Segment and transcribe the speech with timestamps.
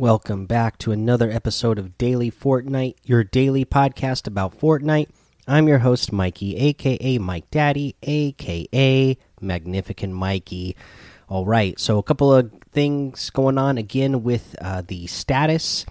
[0.00, 5.08] Welcome back to another episode of Daily Fortnite, your daily podcast about Fortnite.
[5.48, 10.76] I'm your host, Mikey, aka Mike Daddy, aka Magnificent Mikey.
[11.28, 15.84] All right, so a couple of things going on again with uh, the status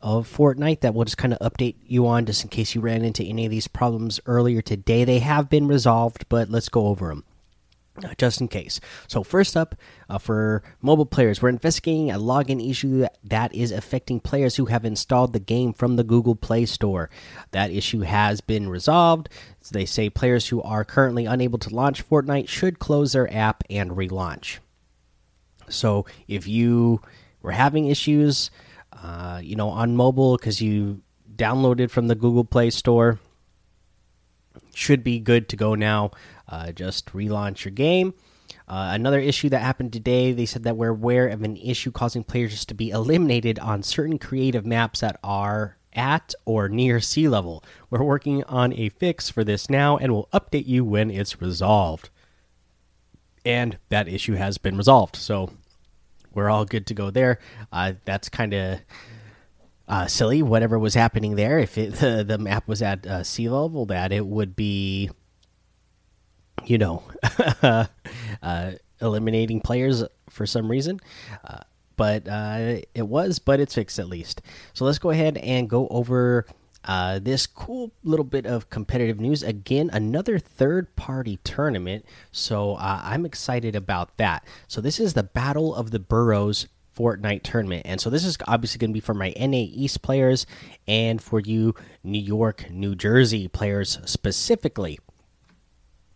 [0.00, 3.04] of Fortnite that we'll just kind of update you on just in case you ran
[3.04, 5.04] into any of these problems earlier today.
[5.04, 7.22] They have been resolved, but let's go over them
[8.16, 8.80] just in case.
[9.06, 9.74] So, first up,
[10.08, 14.84] uh, for mobile players, we're investigating a login issue that is affecting players who have
[14.84, 17.10] installed the game from the Google Play Store.
[17.50, 19.28] That issue has been resolved.
[19.60, 23.62] So they say players who are currently unable to launch Fortnite should close their app
[23.68, 24.58] and relaunch.
[25.68, 27.02] So, if you
[27.42, 28.50] were having issues,
[28.92, 31.02] uh, you know, on mobile because you
[31.34, 33.18] downloaded from the Google Play Store,
[34.74, 36.10] should be good to go now.
[36.52, 38.12] Uh, just relaunch your game.
[38.68, 42.22] Uh, another issue that happened today, they said that we're aware of an issue causing
[42.22, 47.64] players to be eliminated on certain creative maps that are at or near sea level.
[47.88, 52.10] We're working on a fix for this now and will update you when it's resolved.
[53.46, 55.16] And that issue has been resolved.
[55.16, 55.50] So
[56.34, 57.38] we're all good to go there.
[57.72, 58.80] Uh, that's kind of
[59.88, 61.58] uh, silly, whatever was happening there.
[61.58, 65.10] If it, the, the map was at uh, sea level, that it would be
[66.64, 67.02] you know,
[68.42, 71.00] uh, eliminating players for some reason.
[71.44, 71.60] Uh,
[71.96, 74.42] but uh, it was, but it's fixed at least.
[74.72, 76.46] So let's go ahead and go over
[76.84, 79.42] uh, this cool little bit of competitive news.
[79.42, 82.04] Again, another third party tournament.
[82.32, 84.44] So uh, I'm excited about that.
[84.68, 86.66] So this is the Battle of the Boroughs
[86.96, 87.82] Fortnite tournament.
[87.86, 90.46] And so this is obviously going to be for my NA East players
[90.86, 94.98] and for you New York, New Jersey players specifically.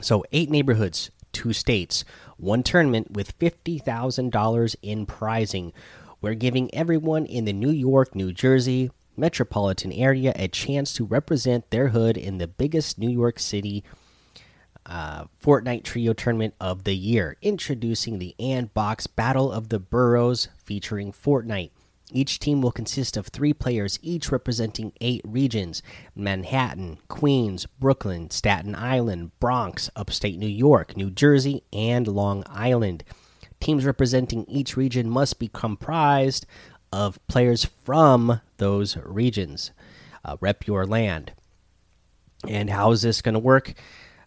[0.00, 2.04] So, eight neighborhoods, two states,
[2.36, 5.72] one tournament with $50,000 in prizing.
[6.20, 11.70] We're giving everyone in the New York, New Jersey metropolitan area a chance to represent
[11.70, 13.84] their hood in the biggest New York City
[14.86, 17.36] uh, Fortnite Trio Tournament of the year.
[17.42, 21.70] Introducing the Andbox Battle of the Boroughs featuring Fortnite.
[22.10, 25.82] Each team will consist of three players, each representing eight regions
[26.14, 33.04] Manhattan, Queens, Brooklyn, Staten Island, Bronx, upstate New York, New Jersey, and Long Island.
[33.60, 36.46] Teams representing each region must be comprised
[36.92, 39.72] of players from those regions.
[40.24, 41.32] Uh, rep your land.
[42.46, 43.74] And how is this going to work?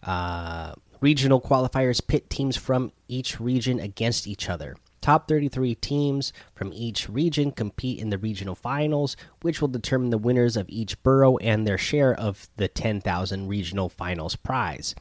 [0.02, 4.76] Uh, regional qualifiers pit teams from each region against each other.
[5.02, 10.16] Top 33 teams from each region compete in the regional finals, which will determine the
[10.16, 14.94] winners of each borough and their share of the 10,000 regional finals prize.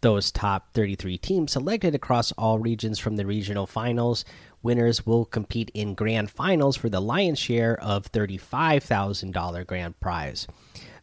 [0.00, 4.24] Those top 33 teams selected across all regions from the regional finals
[4.62, 10.46] winners will compete in grand finals for the lion's share of $35,000 grand prize.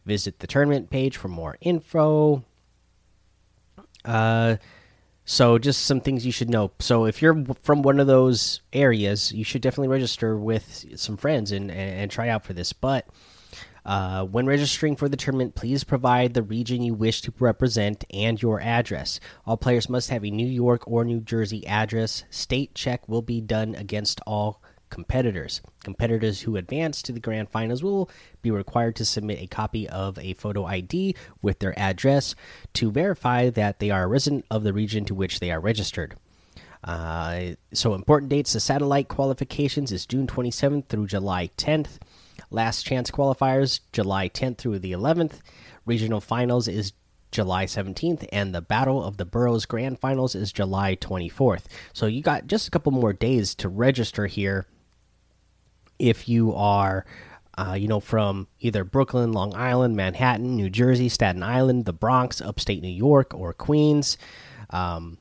[0.06, 2.42] Visit the tournament page for more info.
[4.04, 4.56] Uh,
[5.26, 6.72] so, just some things you should know.
[6.80, 11.50] So, if you're from one of those areas, you should definitely register with some friends
[11.50, 12.74] and, and, try out for this.
[12.74, 13.08] But
[13.86, 18.40] uh, when registering for the tournament, please provide the region you wish to represent and
[18.40, 19.18] your address.
[19.46, 22.24] All players must have a New York or New Jersey address.
[22.28, 24.62] State check will be done against all
[24.94, 25.60] competitors.
[25.82, 28.08] Competitors who advance to the grand finals will
[28.42, 32.36] be required to submit a copy of a photo ID with their address
[32.74, 36.14] to verify that they are a resident of the region to which they are registered.
[36.84, 41.98] Uh, so, important dates the satellite qualifications is June 27th through July 10th.
[42.52, 45.40] Last chance qualifiers, July 10th through the 11th.
[45.86, 46.92] Regional finals is
[47.32, 51.64] July 17th, and the Battle of the Boroughs Grand Finals is July 24th.
[51.92, 54.68] So you got just a couple more days to register here
[55.98, 57.04] if you are
[57.56, 62.40] uh, you know, from either Brooklyn, Long Island, Manhattan, New Jersey, Staten Island, the Bronx,
[62.40, 64.18] upstate New York, or Queens.
[64.70, 65.18] Um,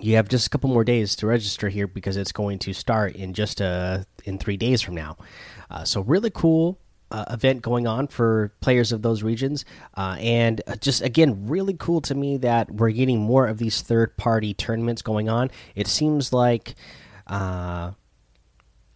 [0.00, 3.14] you have just a couple more days to register here because it's going to start
[3.14, 5.16] in just uh, in three days from now.
[5.70, 6.78] Uh, so really cool
[7.10, 9.64] uh, event going on for players of those regions,
[9.96, 13.82] uh, and uh, just again really cool to me that we're getting more of these
[13.82, 15.50] third party tournaments going on.
[15.76, 16.74] It seems like
[17.26, 17.92] uh,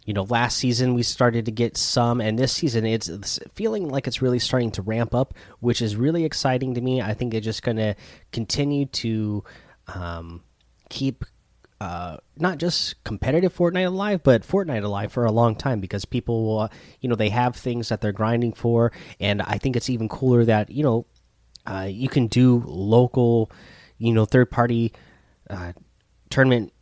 [0.09, 4.07] you know last season we started to get some and this season it's feeling like
[4.07, 6.99] it's really starting to ramp up which is really exciting to me.
[7.01, 7.95] I think it's just going to
[8.31, 9.43] continue to
[9.87, 10.43] um,
[10.89, 11.25] keep
[11.81, 16.45] uh, not just competitive Fortnite alive, but Fortnite alive for a long time because people
[16.45, 16.67] will, uh,
[16.99, 20.43] you know, they have things that they're grinding for, and I think it's even cooler
[20.45, 21.05] that you know,
[21.65, 23.51] uh, you can do local,
[23.97, 24.91] you know, third party
[25.49, 25.73] uh,
[26.29, 26.73] tournament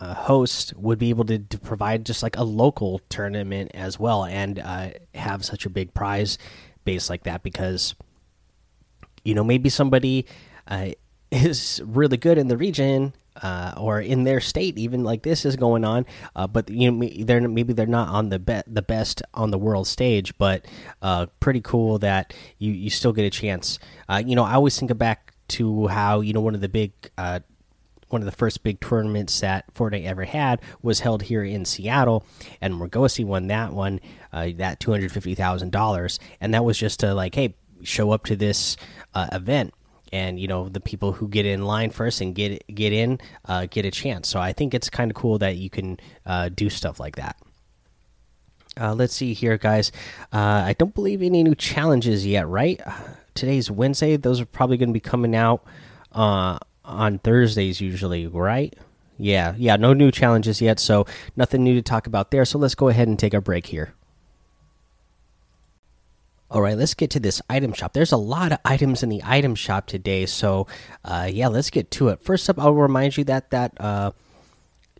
[0.00, 4.24] uh, host would be able to, to, provide just like a local tournament as well
[4.24, 6.38] and uh, have such a big prize
[6.84, 7.94] base like that because
[9.24, 10.26] you know maybe somebody
[10.68, 10.88] uh,
[11.30, 15.56] is really good in the region uh, or in their state, even like this is
[15.56, 16.04] going on.
[16.36, 19.58] Uh, but you know, they're maybe they're not on the be the best on the
[19.58, 20.66] world stage, but
[21.00, 23.78] uh, pretty cool that you you still get a chance.
[24.24, 26.92] You know, I always think back to how you know one of the big.
[28.12, 31.64] Uh, one of the first big tournaments that Fortnite ever had was held here in
[31.64, 32.24] Seattle,
[32.60, 34.00] and Morgausse won that one,
[34.32, 38.10] uh, that two hundred fifty thousand dollars, and that was just to like, hey, show
[38.10, 38.76] up to this
[39.14, 39.74] event
[40.12, 43.66] and you know the people who get in line first and get get in uh,
[43.70, 44.28] get a chance.
[44.28, 47.36] So I think it's kind of cool that you can uh, do stuff like that.
[48.80, 49.92] Uh, let's see here, guys.
[50.32, 52.80] Uh, I don't believe any new challenges yet, right?
[53.34, 55.64] Today's Wednesday; those are probably going to be coming out
[56.12, 56.58] uh,
[56.92, 58.74] on Thursdays usually, right?
[59.18, 61.06] Yeah, yeah, no new challenges yet, so
[61.36, 62.44] nothing new to talk about there.
[62.44, 63.94] So let's go ahead and take a break here.
[66.50, 67.94] All right, let's get to this item shop.
[67.94, 70.66] There's a lot of items in the item shop today, so
[71.04, 72.22] uh, yeah, let's get to it.
[72.22, 74.12] First up, I'll remind you that that uh,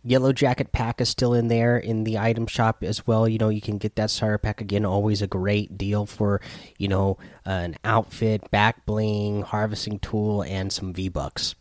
[0.03, 3.27] yellow jacket pack is still in there in the item shop as well.
[3.27, 4.85] You know, you can get that starter pack again.
[4.85, 6.41] Always a great deal for
[6.77, 11.55] you know an outfit, back bling, harvesting tool, and some V bucks.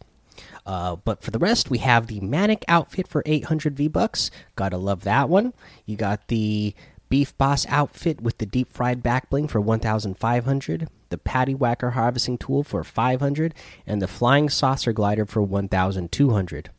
[0.64, 4.31] Uh, but for the rest, we have the Manic outfit for 800 V bucks.
[4.56, 5.53] Gotta love that one.
[5.87, 6.75] You got the
[7.09, 12.38] Beef Boss outfit with the deep fried back bling for 1500, the Patty Whacker harvesting
[12.38, 13.55] tool for 500,
[13.87, 16.70] and the Flying Saucer glider for 1200.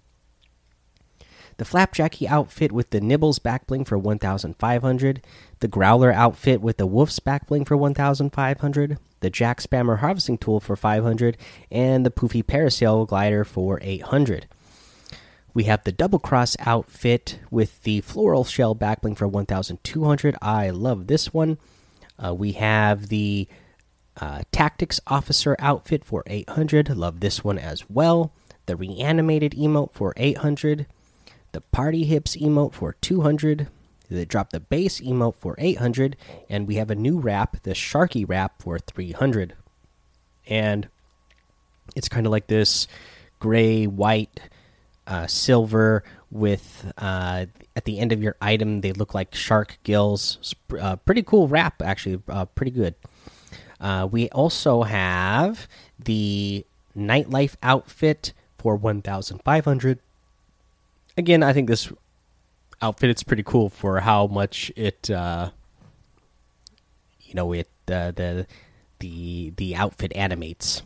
[1.64, 5.22] The Flapjacky outfit with the Nibbles backbling for 1500,
[5.62, 10.76] the Growler outfit with the Wolf's backbling for 1500, the Jack Spammer harvesting tool for
[10.76, 11.38] 500,
[11.72, 14.46] and the Poofy Parasail glider for 800.
[15.54, 20.36] We have the double cross outfit with the floral shell backbling for 1200.
[20.42, 21.60] I love this one.
[22.22, 23.48] Uh, we have the
[24.20, 26.90] uh, tactics officer outfit for 800.
[26.90, 28.34] Love this one as well.
[28.66, 30.88] The reanimated emote for 800.
[31.54, 33.68] The party hips emote for 200.
[34.10, 36.18] They drop the Bass emote for 800.
[36.50, 39.56] And we have a new wrap, the Sharky wrap for 300.
[40.48, 40.90] And
[41.96, 42.88] it's kind of like this
[43.40, 44.40] gray, white
[45.08, 47.46] uh, silver with uh,
[47.76, 50.56] at the end of your item they look like shark gills.
[50.78, 52.96] Uh, pretty cool wrap, actually, uh, pretty good.
[53.80, 55.68] Uh, we also have
[56.00, 56.66] the
[56.98, 60.00] nightlife outfit for one thousand five hundred.
[61.18, 61.92] Again, I think this
[62.82, 65.52] outfit it's pretty cool for how much it, uh,
[67.22, 68.48] you know, it the
[69.00, 70.84] the the outfit animates.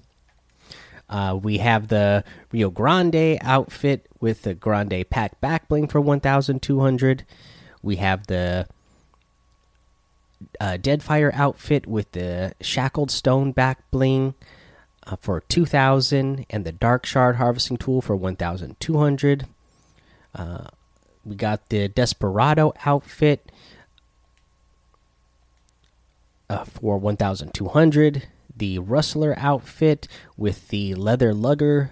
[1.10, 7.26] Uh, we have the Rio Grande outfit with the Grande Pack back bling for 1,200.
[7.82, 8.68] We have the
[10.60, 14.34] uh, Deadfire outfit with the Shackled Stone back bling
[15.06, 19.46] uh, for 2,000 and the Dark Shard harvesting tool for 1,200.
[20.38, 20.68] Uh,
[21.26, 23.52] we got the Desperado outfit
[26.50, 28.28] uh, for 1,200
[28.58, 31.92] the Rustler outfit with the leather lugger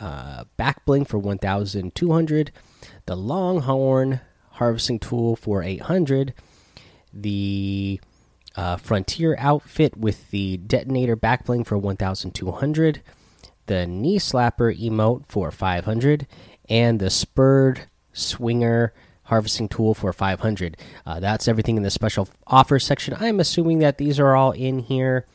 [0.00, 2.52] uh, back bling for 1,200,
[3.06, 4.20] the Longhorn
[4.52, 6.34] harvesting tool for 800,
[7.12, 8.00] the
[8.56, 13.02] uh, Frontier outfit with the detonator back bling for 1,200,
[13.66, 16.26] the knee slapper emote for 500,
[16.68, 18.92] and the spurred swinger
[19.24, 20.76] harvesting tool for 500.
[21.06, 23.16] Uh, that's everything in the special offer section.
[23.18, 25.26] I'm assuming that these are all in here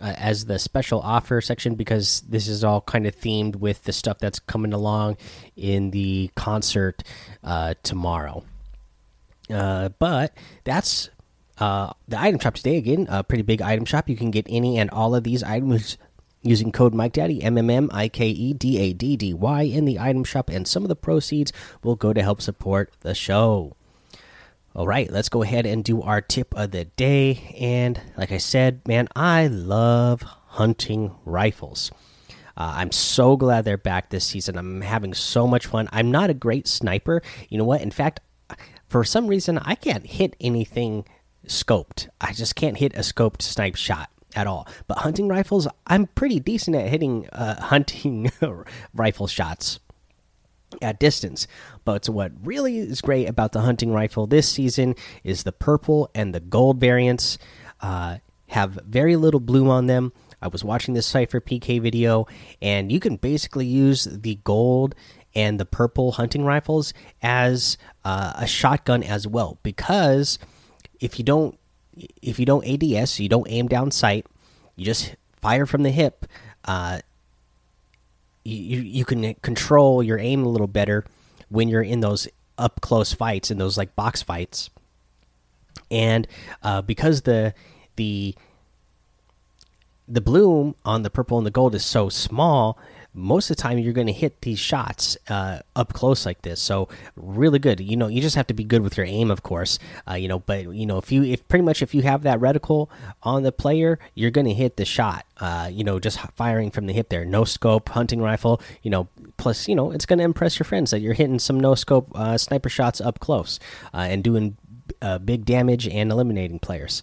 [0.00, 3.92] uh, as the special offer section because this is all kind of themed with the
[3.92, 5.16] stuff that's coming along
[5.56, 7.02] in the concert
[7.42, 8.44] uh, tomorrow.
[9.50, 11.10] Uh, but that's
[11.58, 12.76] uh, the item shop today.
[12.76, 14.08] Again, a pretty big item shop.
[14.08, 15.96] You can get any and all of these items
[16.48, 19.62] using code Mike Daddy M M M I K E D A D D Y
[19.62, 21.52] in the item shop, and some of the proceeds
[21.82, 23.76] will go to help support the show.
[24.74, 27.54] All right, let's go ahead and do our tip of the day.
[27.58, 31.90] And like I said, man, I love hunting rifles.
[32.56, 34.56] Uh, I'm so glad they're back this season.
[34.56, 35.88] I'm having so much fun.
[35.92, 37.22] I'm not a great sniper.
[37.48, 37.82] You know what?
[37.82, 38.20] In fact,
[38.88, 41.04] for some reason, I can't hit anything
[41.46, 42.08] scoped.
[42.20, 44.68] I just can't hit a scoped snipe shot at all.
[44.86, 48.30] But hunting rifles, I'm pretty decent at hitting uh, hunting
[48.94, 49.80] rifle shots
[50.80, 51.48] at distance.
[51.84, 56.32] But what really is great about the hunting rifle this season is the purple and
[56.32, 57.36] the gold variants
[57.80, 60.12] uh, have very little bloom on them.
[60.40, 62.28] I was watching this Cypher PK video,
[62.62, 64.94] and you can basically use the gold
[65.34, 70.38] and the purple hunting rifles as uh, a shotgun as well because
[71.00, 71.57] if you don't
[72.22, 74.26] if you don't ADS, you don't aim down sight,
[74.76, 76.26] you just fire from the hip.
[76.64, 77.00] Uh,
[78.44, 81.04] you you can control your aim a little better
[81.48, 84.70] when you're in those up close fights in those like box fights
[85.90, 86.26] and
[86.62, 87.54] uh, because the
[87.96, 88.34] the
[90.06, 92.78] the bloom on the purple and the gold is so small
[93.18, 96.60] most of the time you're going to hit these shots uh, up close like this
[96.60, 97.80] so really good.
[97.80, 100.28] You know you just have to be good with your aim of course uh, you
[100.28, 102.88] know but you know if you if pretty much if you have that reticle
[103.22, 106.86] on the player you're going to hit the shot uh, you know just firing from
[106.86, 107.24] the hip there.
[107.24, 110.90] No scope hunting rifle you know plus you know it's going to impress your friends
[110.90, 113.58] that you're hitting some no scope uh, sniper shots up close
[113.92, 114.56] uh, and doing
[115.02, 117.02] uh, big damage and eliminating players